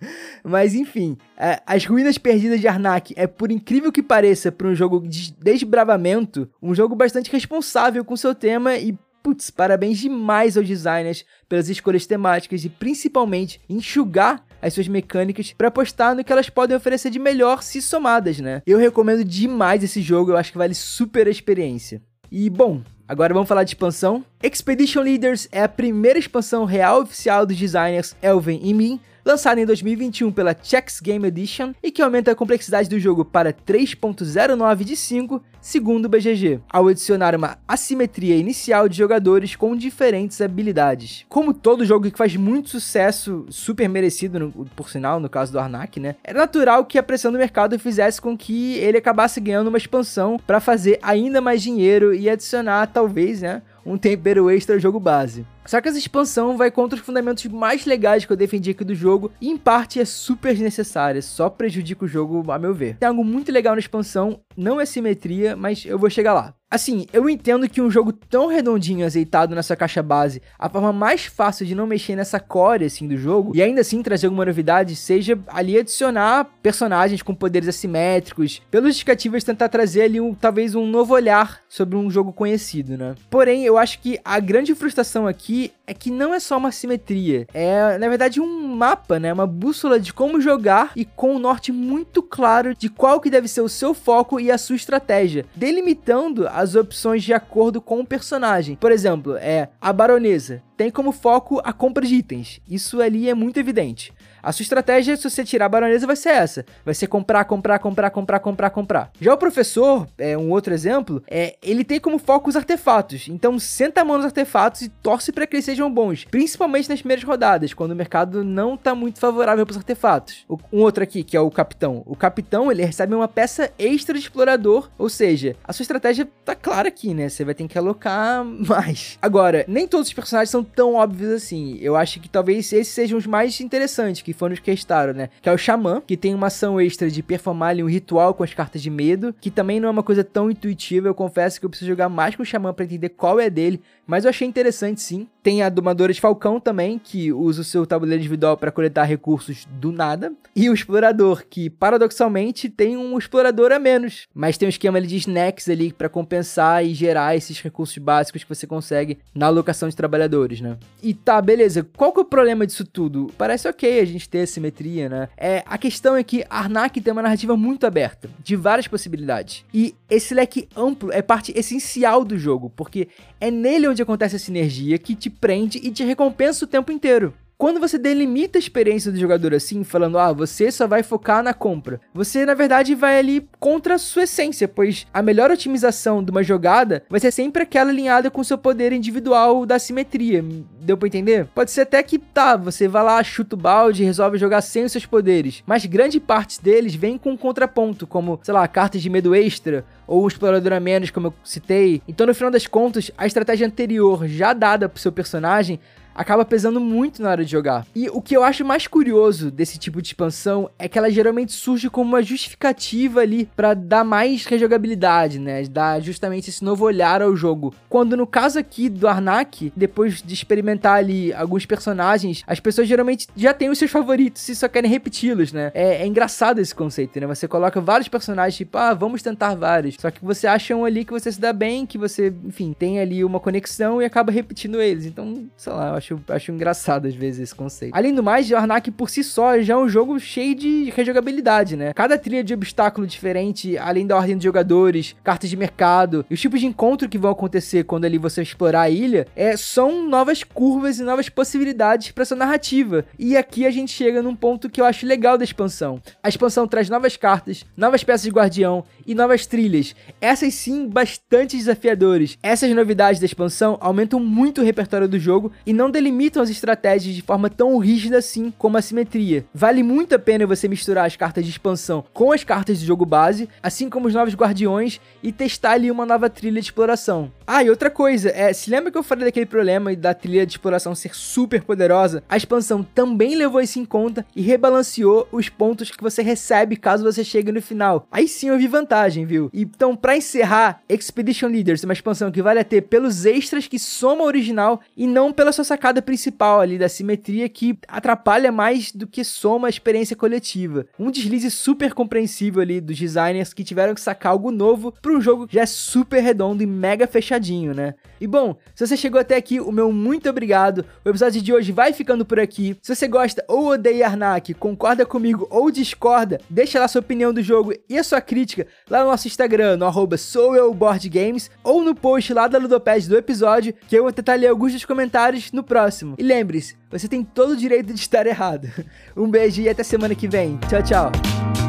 Mas 0.43 0.75
enfim, 0.75 1.17
é, 1.37 1.61
as 1.67 1.85
ruínas 1.85 2.19
perdidas 2.19 2.61
de 2.61 2.69
Arnak 2.69 3.15
é, 3.17 3.27
por 3.27 3.51
incrível 3.51 3.93
que 3.93 4.03
pareça, 4.03 4.53
para 4.53 4.69
um 4.69 4.75
jogo 4.75 5.07
de 5.07 5.33
desbravamento, 5.33 6.49
um 6.61 6.75
jogo 6.75 6.95
bastante 6.95 7.31
responsável 7.31 8.05
com 8.05 8.17
seu 8.17 8.35
tema 8.35 8.77
e 8.77 8.97
Putz, 9.27 9.51
parabéns 9.51 9.99
demais 9.99 10.57
aos 10.57 10.69
designers 10.69 11.25
pelas 11.49 11.69
escolhas 11.69 12.07
temáticas 12.07 12.65
e 12.65 12.69
principalmente 12.69 13.61
enxugar 13.69 14.47
as 14.63 14.73
suas 14.73 14.87
mecânicas 14.87 15.53
para 15.53 15.67
apostar 15.67 16.15
no 16.15 16.23
que 16.23 16.31
elas 16.33 16.49
podem 16.49 16.77
oferecer 16.77 17.11
de 17.11 17.19
melhor 17.19 17.61
se 17.61 17.83
somadas, 17.83 18.39
né? 18.39 18.63
Eu 18.65 18.79
recomendo 18.79 19.25
demais 19.25 19.83
esse 19.83 20.01
jogo, 20.01 20.31
eu 20.31 20.37
acho 20.37 20.53
que 20.53 20.59
vale 20.59 20.75
super 20.75 21.27
a 21.27 21.31
experiência. 21.31 22.01
E 22.31 22.49
bom, 22.49 22.83
agora 23.09 23.35
vamos 23.35 23.49
falar 23.49 23.65
de 23.65 23.71
expansão. 23.71 24.25
Expedition 24.41 25.03
Leaders 25.03 25.49
é 25.51 25.61
a 25.61 25.69
primeira 25.69 26.21
expansão 26.21 26.65
real 26.65 27.03
oficial 27.03 27.45
dos 27.45 27.57
designers 27.57 28.15
Elven 28.23 28.61
e 28.63 28.73
Min 28.73 29.01
lançado 29.27 29.59
em 29.59 29.67
2021 29.67 30.31
pela 30.31 30.55
Chex 30.63 31.01
Game 31.01 31.27
Edition 31.27 31.73
e 31.83 31.91
que 31.91 32.01
aumenta 32.01 32.31
a 32.31 32.35
complexidade 32.35 32.89
do 32.89 33.01
jogo 33.01 33.25
para 33.25 33.53
3.09 33.53 34.85
de 34.85 34.95
5, 34.95 35.43
segundo 35.61 36.05
o 36.05 36.09
BGG, 36.09 36.61
ao 36.71 36.87
adicionar 36.87 37.35
uma 37.35 37.59
assimetria 37.67 38.37
inicial 38.37 38.89
de 38.89 38.97
jogadores 38.97 39.57
com 39.57 39.75
diferentes 39.75 40.41
habilidades. 40.41 41.27
Como 41.29 41.53
todo 41.53 41.85
jogo 41.85 42.09
que 42.09 42.17
faz 42.17 42.37
muito 42.37 42.69
sucesso, 42.69 43.45
super 43.49 43.89
merecido, 43.89 44.39
no, 44.39 44.53
por 44.77 44.89
sinal, 44.89 45.19
no 45.19 45.29
caso 45.29 45.51
do 45.51 45.59
Arnak, 45.59 45.99
né? 45.99 46.15
Era 46.23 46.39
natural 46.39 46.85
que 46.85 46.97
a 46.97 47.03
pressão 47.03 47.33
do 47.33 47.39
mercado 47.39 47.77
fizesse 47.81 48.21
com 48.21 48.39
que 48.39 48.75
ele 48.75 48.99
acabasse 48.99 49.41
ganhando 49.41 49.67
uma 49.67 49.79
expansão 49.79 50.39
para 50.47 50.61
fazer 50.61 51.01
ainda 51.03 51.41
mais 51.41 51.61
dinheiro 51.61 52.15
e 52.15 52.31
adicionar, 52.31 52.87
talvez, 52.87 53.43
né? 53.43 53.61
um 53.87 53.97
tempero 53.97 54.51
extra 54.51 54.75
ao 54.75 54.81
jogo 54.81 54.99
base. 54.99 55.47
Só 55.67 55.81
que 55.81 55.89
essa 55.89 55.99
expansão 55.99 56.57
vai 56.57 56.71
contra 56.71 56.99
os 56.99 57.05
fundamentos 57.05 57.45
mais 57.47 57.85
legais 57.85 58.25
que 58.25 58.33
eu 58.33 58.37
defendi 58.37 58.71
aqui 58.71 58.85
do 58.85 58.95
jogo 58.95 59.31
e 59.41 59.51
em 59.51 59.57
parte 59.57 60.01
é 60.01 60.05
super 60.05 60.53
desnecessária, 60.53 61.21
só 61.21 61.51
prejudica 61.51 62.05
o 62.05 62.09
jogo 62.09 62.51
a 62.51 62.59
meu 62.59 62.75
ver. 62.75 62.97
Tem 62.97 63.09
algo 63.09 63.25
muito 63.25 63.53
legal 63.53 63.75
na 63.75 63.81
expansão, 63.81 64.41
não 64.57 64.81
é 64.81 64.87
simetria, 64.87 65.57
mas 65.57 65.85
eu 65.85 65.99
vou 65.99 66.09
chegar 66.09 66.33
lá. 66.33 66.55
Assim, 66.69 67.07
eu 67.13 67.31
entendo 67.31 67.69
que 67.69 67.81
um 67.81 67.89
jogo 67.89 68.13
tão 68.13 68.49
redondinho 68.49 69.07
azeitado 69.07 69.55
nessa 69.55 69.77
caixa 69.77 70.03
base, 70.03 70.43
a 70.59 70.69
forma 70.69 70.93
mais 70.93 71.25
fácil 71.25 71.65
de 71.65 71.77
não 71.77 71.87
mexer 71.87 72.17
nessa 72.17 72.41
core 72.41 72.85
assim 72.85 73.07
do 73.07 73.17
jogo 73.17 73.53
e 73.55 73.63
ainda 73.63 73.83
assim 73.83 74.03
trazer 74.03 74.27
alguma 74.27 74.45
novidade 74.45 74.97
seja 74.97 75.39
ali 75.47 75.79
adicionar 75.79 76.45
personagens 76.61 77.23
com 77.23 77.33
poderes 77.33 77.69
assimétricos, 77.69 78.61
pelos 78.69 78.89
justificativos 78.89 79.45
tentar 79.45 79.69
trazer 79.69 80.03
ali 80.03 80.21
um, 80.21 80.35
talvez 80.35 80.75
um 80.75 80.89
novo 80.89 81.15
olhar 81.15 81.61
sobre 81.69 81.97
um 81.97 82.11
jogo 82.11 82.33
conhecido, 82.33 82.99
né? 82.99 83.15
Porém, 83.31 83.65
eu 83.65 83.79
acho 83.79 84.01
que 84.01 84.19
a 84.25 84.41
grande 84.41 84.75
frustração 84.75 85.25
aqui 85.25 85.56
é 85.87 85.95
que 85.95 86.11
não 86.11 86.35
é 86.35 86.41
só 86.41 86.57
uma 86.57 86.73
simetria, 86.73 87.47
é 87.55 87.97
na 87.99 88.09
verdade 88.09 88.41
um 88.41 88.69
mapa, 88.77 89.19
né? 89.19 89.33
Uma 89.33 89.47
bússola 89.47 89.99
de 89.99 90.13
como 90.13 90.41
jogar 90.41 90.93
e 90.95 91.05
com 91.05 91.37
um 91.37 91.39
norte 91.39 91.73
muito 91.73 92.23
claro 92.23 92.75
de 92.75 92.89
qual 92.89 93.21
que 93.21 93.31
deve 93.31 93.49
ser 93.49 93.61
o 93.61 93.69
seu 93.69 93.95
foco 93.95 94.39
e 94.41 94.51
a 94.51 94.59
sua 94.59 94.77
estratégia, 94.77 95.47
delimitando 95.55 96.47
as 96.49 96.75
opções 96.75 97.23
de 97.23 97.33
acordo 97.33 97.81
com 97.81 98.01
o 98.01 98.07
personagem. 98.07 98.77
Por 98.77 98.93
exemplo, 98.93 99.37
é 99.37 99.69
a 99.81 99.93
baronesa 99.93 100.63
tem 100.77 100.91
como 100.91 101.13
foco 101.13 101.61
a 101.65 101.73
compra 101.73 102.07
de 102.07 102.15
itens. 102.15 102.61
Isso 102.69 103.01
ali 103.01 103.29
é 103.29 103.35
muito 103.35 103.59
evidente. 103.59 104.13
A 104.47 104.53
sua 104.53 104.63
estratégia, 104.63 105.17
se 105.17 105.29
você 105.29 105.45
tirar 105.45 105.67
a 105.67 105.69
baronesa, 105.69 106.07
vai 106.07 106.15
ser 106.15 106.29
essa. 106.29 106.65
Vai 106.85 106.95
ser 106.95 107.09
comprar, 107.09 107.45
comprar, 107.47 107.81
comprar, 107.81 108.11
comprar, 108.11 108.39
comprar, 108.39 108.71
comprar. 108.71 109.11
Já 109.21 109.35
o 109.35 109.37
professor, 109.37 110.07
é 110.17 110.39
um 110.39 110.53
outro 110.53 110.73
exemplo, 110.73 111.21
é 111.29 111.57
ele 111.61 111.83
tem 111.83 111.99
como 111.99 112.17
foco 112.17 112.49
os 112.49 112.55
artefatos. 112.55 113.27
Então 113.27 113.59
senta 113.59 114.03
a 114.03 114.05
mão 114.05 114.17
nos 114.17 114.27
artefatos 114.27 114.83
e 114.83 114.89
torce 114.89 115.33
para 115.33 115.49
que 115.49 115.57
eles 115.57 115.65
sejam 115.65 115.93
bons. 115.93 116.25
Principalmente 116.31 116.89
nas 116.89 117.01
primeiras 117.01 117.25
rodadas, 117.25 117.75
quando 117.75 117.91
o 117.91 117.97
mercado 117.97 118.45
não 118.45 118.77
tá 118.77 118.95
muito 118.95 119.19
favorável 119.19 119.67
para 119.67 119.73
os 119.73 119.79
artefatos. 119.79 120.47
Um 120.73 120.81
outro 120.81 121.03
aqui, 121.03 121.25
que 121.25 121.37
é 121.37 121.41
o 121.41 121.51
capitão. 121.51 122.05
O 122.07 122.15
capitão, 122.15 122.71
ele 122.71 122.85
recebe 122.85 123.17
uma 123.17 123.27
peça 123.27 123.73
extra 123.77 124.15
de 124.15 124.21
explorador. 124.21 124.89
Ou 124.97 125.09
seja, 125.09 125.57
a 125.65 125.73
sua 125.73 125.83
estratégia 125.83 126.29
tá 126.45 126.55
clara 126.55 126.87
aqui, 126.87 127.15
né? 127.15 127.29
Você 127.29 127.45
vai 127.45 127.53
ter 127.53 127.67
que 127.67 127.77
alocar 127.77 128.45
mais. 128.69 129.19
Agora, 129.21 129.65
nem 129.67 129.89
todos 129.89 130.07
os 130.07 130.15
personagens 130.15 130.51
são 130.51 130.63
tão 130.75 130.95
óbvios 130.95 131.31
assim. 131.31 131.79
Eu 131.81 131.97
acho 131.97 132.21
que 132.21 132.29
talvez 132.29 132.73
esses 132.73 132.93
sejam 132.93 133.19
os 133.19 133.27
mais 133.27 133.61
interessantes, 133.61 134.23
que 134.23 134.33
foram 134.33 134.55
os 134.55 134.61
que 134.61 134.71
restaram, 134.71 135.13
né? 135.13 135.29
Que 135.41 135.49
é 135.49 135.53
o 135.53 135.59
Xamã, 135.59 136.03
que 136.07 136.17
tem 136.17 136.35
uma 136.35 136.49
ação 136.49 136.81
extra 136.81 137.11
de 137.11 137.23
performar 137.23 137.71
ali 137.71 137.83
um 137.83 137.89
ritual 137.89 138.35
com 138.35 138.43
as 138.43 138.53
cartas 138.53 138.83
de 138.83 138.91
medo, 138.91 139.35
que 139.41 139.51
também 139.51 139.81
não 139.81 139.89
é 139.89 139.93
uma 139.93 140.03
coisa 140.03 140.25
tão 140.25 140.51
intuitiva. 140.51 141.09
Eu 141.09 141.15
confesso 141.15 141.59
que 141.59 141.67
eu 141.67 141.71
preciso 141.71 141.91
jogar 141.91 142.09
mais 142.09 142.35
com 142.35 142.43
o 142.43 142.47
Xamã 142.47 142.73
para 142.73 142.85
entender 142.85 143.11
qual 143.11 143.41
é 143.41 143.49
dele, 143.49 143.81
mas 144.07 144.25
eu 144.25 144.31
achei 144.31 144.47
interessante 144.47 145.01
sim. 145.01 145.27
Tem 145.43 145.63
a 145.63 145.69
Domadora 145.69 146.13
de 146.13 146.21
Falcão 146.21 146.59
também, 146.59 146.99
que 146.99 147.33
usa 147.33 147.61
o 147.61 147.65
seu 147.65 147.87
tabuleiro 147.87 148.21
individual 148.21 148.57
para 148.57 148.73
coletar 148.73 149.05
recursos 149.05 149.67
do 149.71 149.93
nada. 149.93 150.33
E 150.55 150.69
o 150.69 150.75
Explorador, 150.75 151.45
que 151.49 151.71
paradoxalmente 151.71 152.69
tem 152.69 152.97
um 152.97 153.17
explorador 153.19 153.73
a 153.73 153.79
menos, 153.79 154.27
mas 154.35 154.57
tem 154.57 154.67
um 154.67 154.71
esquema 154.71 154.99
ali 154.99 155.07
de 155.07 155.17
snacks 155.17 155.69
ali 155.69 155.93
para 155.93 156.09
compensar 156.09 156.85
e 156.85 156.95
gerar 156.95 157.37
esses 157.37 157.61
recursos 157.61 157.99
básicos 157.99 158.43
que 158.43 158.49
você 158.49 158.67
consegue 158.67 159.19
na 159.35 159.47
alocação 159.47 159.89
de 159.89 159.97
trabalhadores, 159.97 160.61
né? 160.61 160.77
E 161.03 161.15
tá, 161.15 161.41
beleza. 161.41 161.87
Qual 161.97 162.13
que 162.13 162.19
é 162.19 162.23
o 162.23 162.27
problema 162.27 162.67
disso 162.67 162.85
tudo? 162.85 163.31
Parece 163.39 163.69
ok 163.69 164.01
a 164.01 164.05
gente 164.05 164.29
ter 164.29 164.47
simetria, 164.47 165.09
né? 165.09 165.29
É, 165.37 165.63
a 165.67 165.79
questão 165.79 166.17
é 166.17 166.23
que 166.23 166.45
Arnak 166.49 167.01
tem 167.01 167.13
uma 167.13 167.23
narrativa 167.23 167.57
muito 167.57 167.87
aberta, 167.87 168.29
de 168.43 168.57
várias 168.57 168.89
possibilidades. 168.89 169.65
E 169.73 169.95
esse 170.09 170.35
leque 170.35 170.69
amplo 170.77 171.13
é 171.13 171.23
parte 171.23 171.53
essencial 171.57 172.25
do 172.25 172.39
jogo, 172.39 172.73
porque 172.75 173.09
é 173.41 173.51
nele 173.51 173.87
onde 173.97 174.03
acontece 174.03 174.37
a 174.37 174.39
sinergia 174.39 174.99
que 174.99 175.17
te 175.17 175.31
prende 175.31 175.81
e 175.83 175.91
te 175.91 176.05
recompensa 176.05 176.67
o 176.67 176.69
tempo 176.69 176.93
inteiro. 176.93 177.33
Quando 177.59 177.81
você 177.81 177.97
delimita 177.97 178.59
a 178.59 178.61
experiência 178.61 179.11
do 179.11 179.19
jogador 179.19 179.55
assim, 179.55 179.83
falando, 179.83 180.19
ah, 180.19 180.31
você 180.31 180.71
só 180.71 180.87
vai 180.87 181.03
focar 181.03 181.43
na 181.43 181.55
compra, 181.55 181.99
você 182.13 182.45
na 182.45 182.53
verdade 182.53 182.95
vai 182.95 183.19
ali 183.19 183.49
contra 183.59 183.95
a 183.95 183.99
sua 183.99 184.25
essência, 184.25 184.69
pois 184.69 185.07
a 185.13 185.23
melhor 185.23 185.51
otimização 185.51 186.23
de 186.23 186.31
uma 186.31 186.43
jogada 186.43 187.03
vai 187.09 187.19
ser 187.19 187.31
sempre 187.31 187.63
aquela 187.63 187.91
alinhada 187.91 188.31
com 188.31 188.43
o 188.43 188.45
seu 188.45 188.59
poder 188.59 188.93
individual 188.93 189.65
da 189.65 189.79
simetria. 189.79 190.45
Deu 190.83 190.99
pra 190.99 191.09
entender? 191.09 191.47
Pode 191.55 191.71
ser 191.71 191.81
até 191.81 192.03
que, 192.03 192.19
tá, 192.19 192.59
você 192.59 192.87
vai 192.87 193.03
lá, 193.03 193.23
chuta 193.25 193.57
o 193.57 193.59
balde 193.59 194.03
e 194.03 194.07
resolve 194.07 194.37
jogar 194.37 194.61
sem 194.61 194.85
os 194.85 194.93
seus 194.93 195.07
poderes, 195.07 195.63
mas 195.67 195.87
grande 195.87 196.21
parte 196.21 196.63
deles 196.63 196.95
vem 196.95 197.17
com 197.17 197.31
um 197.31 197.37
contraponto, 197.39 198.07
como, 198.07 198.39
sei 198.43 198.53
lá, 198.53 198.69
cartas 198.69 199.01
de 199.01 199.09
medo 199.09 199.35
extra, 199.35 199.83
ou 200.07 200.25
um 200.25 200.29
explorador 200.29 200.75
a 200.75 200.79
menos, 200.79 201.09
como 201.09 201.29
eu 201.29 201.35
citei. 201.43 202.03
Então, 202.07 202.27
no 202.27 202.35
final 202.35 202.51
das 202.51 202.67
contas, 202.67 203.11
a 203.17 203.27
estratégia 203.27 203.67
anterior 203.67 204.29
já 204.29 204.53
dada 204.53 204.91
pro 204.91 205.01
seu 205.01 205.11
personagem 205.11 205.81
acaba 206.17 206.45
pesando 206.45 206.81
muito 206.81 207.23
na 207.23 207.31
hora 207.31 207.45
de 207.45 207.51
jogar. 207.51 207.87
E 207.95 208.09
o 208.09 208.21
que 208.21 208.37
eu 208.37 208.43
acho 208.43 208.65
mais 208.65 208.87
curioso 208.87 209.51
desse 209.51 209.79
tipo 209.79 210.01
de 210.01 210.09
expansão 210.09 210.71
é 210.79 210.89
que 210.89 210.99
ela 210.99 211.11
geralmente 211.11 211.53
surge 211.53 211.91
como 211.91 212.11
uma 212.11 212.23
justificativa 212.23 213.21
ali 213.21 213.49
para 213.55 213.75
dar 213.75 214.05
mais 214.05 214.47
rejogabilidade, 214.47 215.39
né? 215.39 215.63
Dar 215.65 216.01
justamente 216.01 216.51
esse 216.51 216.65
novo 216.65 216.85
olhar 216.85 217.21
ao 217.23 217.37
jogo. 217.37 217.75
Quando 217.89 218.17
no 218.17 218.27
caso 218.27 218.59
aqui 218.59 218.89
do 218.89 219.07
Arnak, 219.07 219.73
depois 219.77 220.23
de 220.23 220.35
experimentar 220.35 220.97
ali 220.97 221.33
alguns 221.35 221.67
personagens, 221.67 222.43
as 222.47 222.61
pessoas 222.61 222.89
geralmente 222.89 223.29
já 223.37 223.53
têm 223.53 223.69
os 223.69 223.79
seus 223.79 223.91
favoritos 223.91 224.49
e 224.49 224.55
só 224.55 224.69
querem 224.69 224.91
repeti-los, 224.91 225.53
né? 225.53 225.71
É, 225.75 226.03
é 226.03 226.07
engraçado 226.07 226.61
esse 226.61 226.75
conceito, 226.75 227.21
né? 227.21 227.27
Você 227.27 227.47
coloca 227.47 227.81
vários 227.81 228.09
personagens, 228.09 228.57
tipo, 228.57 228.79
ah, 228.79 228.95
vamos 228.95 229.23
tentar 229.23 229.55
vários. 229.55 229.97
Só 230.01 230.11
que 230.11 230.25
você 230.25 230.47
acha 230.47 230.75
um 230.75 230.85
ali 230.85 231.05
que 231.05 231.13
você 231.13 231.31
se 231.31 231.41
dá 231.41 231.53
bem, 231.53 231.85
que 231.85 231.99
você, 231.99 232.33
enfim, 232.45 232.75
tem 232.79 233.01
ali 233.01 233.25
uma 233.25 233.41
conexão 233.41 234.01
e 234.01 234.05
acaba 234.05 234.33
repetindo 234.33 234.81
eles. 234.81 235.05
Então, 235.05 235.47
sei 235.57 235.73
lá, 235.73 235.91
eu 235.91 235.95
acho 235.95 236.06
acho, 236.07 236.21
acho 236.29 236.53
engraçado 236.53 237.07
às 237.07 237.15
vezes 237.15 237.41
esse 237.41 237.55
conceito. 237.55 237.95
Além 237.95 238.15
do 238.15 238.23
mais, 238.23 238.51
o 238.51 238.57
Arnak 238.57 238.91
por 238.91 239.11
si 239.11 239.25
só 239.25 239.61
já 239.61 239.75
é 239.75 239.77
um 239.77 239.89
jogo 239.89 240.19
cheio 240.21 240.55
de 240.55 240.91
rejogabilidade, 240.91 241.77
né? 241.77 241.93
Cada 241.93 242.17
trilha 242.17 242.45
de 242.45 242.55
obstáculo 242.55 243.07
diferente, 243.07 243.77
além 243.79 244.07
da 244.07 244.17
ordem 244.17 244.37
de 244.37 244.45
jogadores, 244.45 245.17
cartas 245.25 245.51
de 245.51 245.57
mercado 245.57 246.25
e 246.31 246.35
os 246.35 246.41
tipos 246.41 246.61
de 246.61 246.67
encontro 246.67 247.09
que 247.09 247.19
vão 247.19 247.31
acontecer 247.31 247.85
quando 247.85 248.05
ali 248.05 248.19
você 248.19 248.43
explorar 248.43 248.83
a 248.83 248.91
ilha, 248.91 249.27
é, 249.35 249.57
são 249.57 250.07
novas 250.09 250.45
curvas 250.45 250.99
e 250.99 251.03
novas 251.03 251.29
possibilidades 251.29 252.11
para 252.13 252.25
sua 252.25 252.37
narrativa. 252.37 253.05
E 253.19 253.37
aqui 253.37 253.67
a 253.67 253.71
gente 253.71 253.93
chega 253.93 254.23
num 254.23 254.37
ponto 254.37 254.71
que 254.71 254.81
eu 254.81 254.85
acho 254.85 255.07
legal 255.07 255.37
da 255.37 255.45
expansão. 255.45 256.01
A 256.23 256.29
expansão 256.29 256.67
traz 256.67 256.89
novas 256.89 257.17
cartas, 257.17 257.65
novas 257.77 258.05
peças 258.05 258.23
de 258.23 258.31
guardião 258.31 258.85
e 259.07 259.15
novas 259.15 259.47
trilhas. 259.47 259.95
Essas 260.21 260.55
sim 260.55 260.89
bastante 260.89 261.57
desafiadores. 261.57 262.39
Essas 262.43 262.71
novidades 262.75 263.21
da 263.21 263.27
expansão 263.27 263.77
aumentam 263.81 264.21
muito 264.21 264.61
o 264.61 264.65
repertório 264.65 265.09
do 265.09 265.19
jogo 265.19 265.53
e 265.65 265.73
não 265.73 265.91
delimitam 265.97 266.43
as 266.43 266.51
estratégias 266.51 267.15
de 267.15 267.23
forma 267.23 267.49
tão 267.49 267.79
rígida 267.79 268.19
assim 268.19 268.53
como 268.59 268.77
a 268.77 268.83
simetria. 268.83 269.47
Vale 269.55 269.83
muito 269.83 270.15
a 270.15 270.19
pena 270.19 270.47
você 270.47 270.69
misturar 270.69 271.07
as 271.07 271.17
cartas 271.17 271.45
de 271.45 271.51
expansão 271.51 272.05
com 272.13 272.33
as 272.33 272.45
cartas 272.45 272.81
do 272.81 272.85
jogo 272.85 273.07
base, 273.07 273.49
assim 273.63 273.89
como 273.89 274.07
os 274.07 274.15
novos 274.15 274.35
guardiões 274.35 275.01
e 275.23 275.33
testar 275.33 275.73
ali 275.73 275.91
uma 275.91 276.05
nova 276.05 276.29
trilha 276.29 276.61
de 276.61 276.67
exploração. 276.67 277.33
Ah, 277.49 277.63
e 277.63 277.71
outra 277.71 277.89
coisa, 277.89 278.29
é, 278.31 278.53
se 278.53 278.69
lembra 278.69 278.91
que 278.91 278.99
eu 278.99 279.05
falei 279.05 279.25
daquele 279.25 279.47
problema 279.47 279.95
da 279.95 280.13
trilha 280.13 280.45
de 280.45 280.55
exploração 280.55 280.97
ser 280.97 281.15
super 281.15 281.63
poderosa? 281.63 282.25
A 282.29 282.37
expansão 282.37 282.83
também 282.83 283.37
levou 283.37 283.61
isso 283.61 283.79
em 283.79 283.85
conta 283.85 284.27
e 284.35 284.43
rebalanceou 284.43 285.29
os 285.31 285.49
pontos 285.49 285.93
que 285.93 286.03
você 286.03 286.23
recebe 286.23 286.75
caso 286.75 287.05
você 287.05 287.23
chegue 287.23 287.53
no 287.53 287.63
final. 287.63 288.09
Aí 288.11 288.27
sim 288.27 288.49
eu 288.49 288.59
vi 288.59 288.67
vantagem, 288.67 289.25
viu? 289.25 289.49
Então, 289.55 289.95
para 289.95 290.17
encerrar, 290.17 290.83
Expedition 290.89 291.47
Leaders 291.47 291.85
é 291.85 291.87
uma 291.87 291.93
expansão 291.93 292.33
que 292.33 292.43
vale 292.43 292.59
a 292.59 292.65
ter 292.65 292.83
pelos 292.83 293.25
extras 293.25 293.69
que 293.69 293.79
soma 293.79 294.25
o 294.25 294.27
original 294.27 294.81
e 294.97 295.07
não 295.07 295.33
pela 295.33 295.53
sua 295.53 295.65
sacada 295.65 296.03
principal 296.03 296.61
ali 296.61 296.77
da 296.77 296.89
simetria 296.89 297.49
que 297.49 297.79
atrapalha 297.87 298.51
mais 298.51 298.91
do 298.91 299.07
que 299.07 299.23
soma 299.23 299.69
a 299.69 299.71
experiência 299.71 300.17
coletiva. 300.17 300.85
Um 300.99 301.13
deslize 301.13 301.53
super 301.53 301.95
compreensível 301.95 302.61
ali 302.61 302.81
dos 302.81 302.99
designers 302.99 303.55
que 303.55 303.63
tiveram 303.63 303.95
que 303.95 304.01
sacar 304.01 304.33
algo 304.33 304.51
novo 304.51 304.93
para 305.01 305.13
um 305.13 305.21
jogo 305.21 305.47
que 305.47 305.55
já 305.55 305.63
é 305.63 305.67
super 305.67 306.21
redondo 306.21 306.61
e 306.61 306.67
mega 306.67 307.07
fechado 307.07 307.36
fechadinho, 307.37 307.75
né? 307.75 307.95
E 308.21 308.27
bom, 308.27 308.57
se 308.75 308.87
você 308.87 308.97
chegou 308.97 309.21
até 309.21 309.37
aqui, 309.37 309.61
o 309.61 309.71
meu 309.71 309.93
muito 309.93 310.29
obrigado. 310.29 310.85
O 311.05 311.09
episódio 311.09 311.41
de 311.41 311.53
hoje 311.53 311.73
vai 311.73 311.93
ficando 311.93 312.25
por 312.25 312.41
aqui. 312.41 312.77
Se 312.83 312.95
você 312.95 313.07
gosta 313.07 313.45
ou 313.47 313.69
odeia 313.69 314.07
Arnak, 314.07 314.55
concorda 314.55 315.05
comigo 315.05 315.47
ou 315.51 315.71
discorda, 315.71 316.41
deixa 316.49 316.81
lá 316.81 316.89
sua 316.89 317.01
opinião 317.01 317.33
do 317.33 317.43
jogo 317.43 317.73
e 317.89 317.99
a 317.99 318.05
sua 318.05 318.21
crítica 318.21 318.67
lá 318.91 319.05
no 319.05 319.11
nosso 319.11 319.29
Instagram, 319.29 319.77
no 319.77 319.87
arroba 319.87 320.17
soueuboardgames, 320.17 321.51
ou 321.63 321.83
no 321.83 321.95
post 321.95 322.33
lá 322.33 322.49
da 322.49 322.59
Ludopad 322.59 323.07
do 323.09 323.17
episódio, 323.17 323.75
que 323.87 323.97
eu 323.97 324.05
vou 324.05 324.13
tentar 324.13 324.35
ler 324.35 324.49
alguns 324.49 324.73
dos 324.73 324.85
comentários 324.85 325.53
no 325.53 325.63
próximo. 325.63 326.17
E 326.19 326.23
lembre-se, 326.23 326.77
você 326.91 327.09
tem 327.09 327.23
todo 327.23 327.51
o 327.53 327.57
direito 327.57 327.93
de 327.93 328.01
estar 328.01 328.27
errado. 328.27 328.69
Um 329.17 329.31
beijo 329.31 329.63
e 329.63 329.69
até 329.69 329.83
semana 329.83 330.15
que 330.15 330.29
vem. 330.29 330.59
Tchau, 330.69 330.83
tchau. 330.83 331.66